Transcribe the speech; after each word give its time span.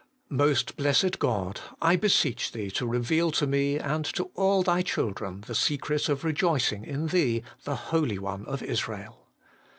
Most 0.31 0.77
Blessed 0.77 1.19
God! 1.19 1.61
I 1.79 1.95
beseech 1.95 2.51
JChee 2.51 2.73
to 2.73 2.87
reveal 2.87 3.29
to 3.33 3.45
me 3.45 3.77
and 3.77 4.03
to 4.15 4.31
all 4.33 4.63
Thy 4.63 4.81
children 4.81 5.41
the 5.45 5.53
secret 5.53 6.09
of 6.09 6.23
rejoicing 6.23 6.83
in 6.83 7.05
Thee, 7.05 7.43
the 7.65 7.75
Holy 7.75 8.17
One 8.17 8.43
of 8.47 8.63
Israel. 8.63 9.27